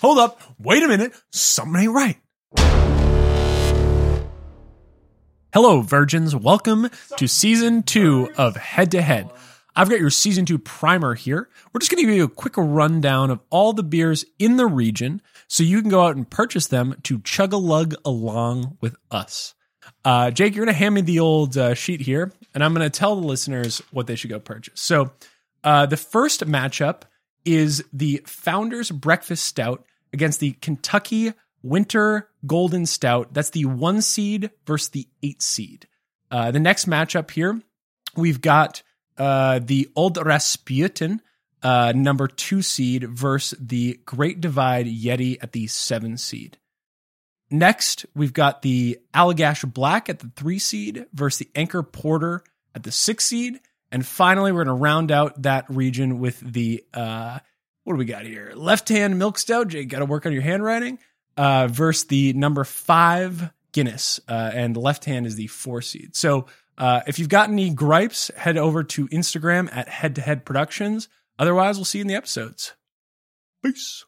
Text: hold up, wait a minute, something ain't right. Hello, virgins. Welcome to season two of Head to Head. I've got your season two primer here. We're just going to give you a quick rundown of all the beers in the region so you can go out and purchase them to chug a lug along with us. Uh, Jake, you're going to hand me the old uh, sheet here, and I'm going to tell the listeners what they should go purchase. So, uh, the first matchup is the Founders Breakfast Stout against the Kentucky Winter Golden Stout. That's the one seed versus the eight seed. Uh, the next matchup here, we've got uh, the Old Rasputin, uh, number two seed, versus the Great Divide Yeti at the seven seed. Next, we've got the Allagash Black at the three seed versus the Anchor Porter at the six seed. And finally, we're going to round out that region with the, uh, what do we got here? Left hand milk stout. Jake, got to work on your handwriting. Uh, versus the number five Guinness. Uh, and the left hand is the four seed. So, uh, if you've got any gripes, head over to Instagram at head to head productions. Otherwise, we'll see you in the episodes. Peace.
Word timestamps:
hold 0.00 0.18
up, 0.18 0.40
wait 0.58 0.82
a 0.82 0.88
minute, 0.88 1.12
something 1.30 1.82
ain't 1.82 1.92
right. 1.92 2.16
Hello, 5.52 5.80
virgins. 5.80 6.36
Welcome 6.36 6.90
to 7.16 7.26
season 7.26 7.82
two 7.82 8.28
of 8.36 8.56
Head 8.56 8.90
to 8.90 9.00
Head. 9.00 9.30
I've 9.74 9.88
got 9.88 10.00
your 10.00 10.10
season 10.10 10.44
two 10.44 10.58
primer 10.58 11.14
here. 11.14 11.48
We're 11.72 11.80
just 11.80 11.90
going 11.90 12.02
to 12.02 12.06
give 12.06 12.16
you 12.16 12.24
a 12.24 12.28
quick 12.28 12.54
rundown 12.56 13.30
of 13.30 13.40
all 13.48 13.72
the 13.72 13.82
beers 13.82 14.24
in 14.38 14.56
the 14.56 14.66
region 14.66 15.22
so 15.48 15.62
you 15.62 15.80
can 15.80 15.90
go 15.90 16.04
out 16.04 16.16
and 16.16 16.28
purchase 16.28 16.66
them 16.66 16.96
to 17.04 17.20
chug 17.20 17.52
a 17.52 17.56
lug 17.56 17.94
along 18.04 18.76
with 18.80 18.96
us. 19.10 19.54
Uh, 20.04 20.30
Jake, 20.30 20.54
you're 20.54 20.64
going 20.64 20.74
to 20.74 20.78
hand 20.78 20.94
me 20.94 21.00
the 21.00 21.20
old 21.20 21.56
uh, 21.56 21.74
sheet 21.74 22.00
here, 22.00 22.32
and 22.52 22.62
I'm 22.62 22.74
going 22.74 22.88
to 22.88 22.98
tell 22.98 23.16
the 23.16 23.26
listeners 23.26 23.82
what 23.92 24.06
they 24.06 24.16
should 24.16 24.30
go 24.30 24.40
purchase. 24.40 24.80
So, 24.80 25.12
uh, 25.64 25.86
the 25.86 25.96
first 25.96 26.46
matchup 26.46 27.02
is 27.46 27.82
the 27.92 28.20
Founders 28.26 28.90
Breakfast 28.90 29.44
Stout 29.44 29.86
against 30.12 30.40
the 30.40 30.52
Kentucky 30.52 31.32
Winter 31.62 32.28
Golden 32.46 32.84
Stout. 32.84 33.32
That's 33.32 33.50
the 33.50 33.64
one 33.64 34.02
seed 34.02 34.50
versus 34.66 34.90
the 34.90 35.08
eight 35.22 35.42
seed. 35.42 35.88
Uh, 36.30 36.50
the 36.50 36.60
next 36.60 36.86
matchup 36.86 37.30
here, 37.30 37.60
we've 38.16 38.40
got 38.40 38.82
uh, 39.16 39.60
the 39.62 39.88
Old 39.96 40.18
Rasputin, 40.18 41.22
uh, 41.62 41.92
number 41.94 42.28
two 42.28 42.62
seed, 42.62 43.08
versus 43.08 43.58
the 43.60 44.00
Great 44.04 44.40
Divide 44.40 44.86
Yeti 44.86 45.38
at 45.40 45.52
the 45.52 45.66
seven 45.68 46.18
seed. 46.18 46.58
Next, 47.50 48.06
we've 48.14 48.32
got 48.32 48.62
the 48.62 48.98
Allagash 49.14 49.72
Black 49.72 50.08
at 50.08 50.18
the 50.18 50.32
three 50.34 50.58
seed 50.58 51.06
versus 51.12 51.38
the 51.38 51.50
Anchor 51.54 51.82
Porter 51.82 52.42
at 52.74 52.82
the 52.82 52.92
six 52.92 53.26
seed. 53.26 53.60
And 53.90 54.04
finally, 54.04 54.52
we're 54.52 54.64
going 54.64 54.76
to 54.76 54.82
round 54.82 55.12
out 55.12 55.42
that 55.42 55.64
region 55.68 56.18
with 56.18 56.40
the, 56.40 56.84
uh, 56.92 57.38
what 57.84 57.94
do 57.94 57.98
we 57.98 58.04
got 58.04 58.24
here? 58.24 58.52
Left 58.54 58.88
hand 58.88 59.18
milk 59.18 59.38
stout. 59.38 59.68
Jake, 59.68 59.88
got 59.88 60.00
to 60.00 60.06
work 60.06 60.26
on 60.26 60.32
your 60.32 60.42
handwriting. 60.42 60.98
Uh, 61.36 61.68
versus 61.68 62.04
the 62.04 62.32
number 62.32 62.64
five 62.64 63.50
Guinness. 63.72 64.20
Uh, 64.26 64.50
and 64.54 64.74
the 64.74 64.80
left 64.80 65.04
hand 65.04 65.26
is 65.26 65.36
the 65.36 65.48
four 65.48 65.82
seed. 65.82 66.16
So, 66.16 66.46
uh, 66.78 67.02
if 67.06 67.18
you've 67.18 67.28
got 67.28 67.50
any 67.50 67.70
gripes, 67.70 68.30
head 68.36 68.56
over 68.56 68.82
to 68.82 69.08
Instagram 69.08 69.68
at 69.70 69.88
head 69.88 70.14
to 70.16 70.20
head 70.20 70.44
productions. 70.44 71.08
Otherwise, 71.38 71.76
we'll 71.76 71.84
see 71.84 71.98
you 71.98 72.02
in 72.02 72.08
the 72.08 72.14
episodes. 72.14 72.74
Peace. 73.62 74.04